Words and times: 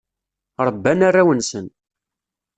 Rebban 0.65 0.99
arraw-nsen. 1.07 1.67